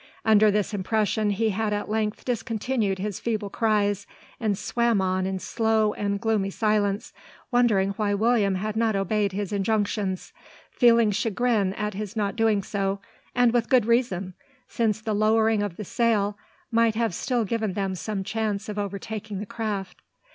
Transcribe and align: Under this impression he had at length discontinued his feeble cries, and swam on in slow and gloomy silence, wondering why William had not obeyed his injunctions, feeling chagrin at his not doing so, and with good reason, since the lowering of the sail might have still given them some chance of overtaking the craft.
Under 0.25 0.49
this 0.49 0.73
impression 0.73 1.29
he 1.29 1.51
had 1.51 1.73
at 1.73 1.87
length 1.87 2.25
discontinued 2.25 2.97
his 2.97 3.19
feeble 3.19 3.51
cries, 3.51 4.07
and 4.39 4.57
swam 4.57 4.99
on 4.99 5.27
in 5.27 5.37
slow 5.37 5.93
and 5.93 6.19
gloomy 6.19 6.49
silence, 6.49 7.13
wondering 7.51 7.89
why 7.91 8.15
William 8.15 8.55
had 8.55 8.75
not 8.75 8.95
obeyed 8.95 9.31
his 9.31 9.53
injunctions, 9.53 10.33
feeling 10.71 11.11
chagrin 11.11 11.75
at 11.75 11.93
his 11.93 12.15
not 12.15 12.35
doing 12.35 12.63
so, 12.63 12.99
and 13.35 13.53
with 13.53 13.69
good 13.69 13.85
reason, 13.85 14.33
since 14.67 14.99
the 14.99 15.13
lowering 15.13 15.61
of 15.61 15.75
the 15.77 15.85
sail 15.85 16.35
might 16.71 16.95
have 16.95 17.13
still 17.13 17.45
given 17.45 17.73
them 17.73 17.93
some 17.93 18.23
chance 18.23 18.67
of 18.67 18.79
overtaking 18.79 19.37
the 19.39 19.45
craft. 19.45 20.01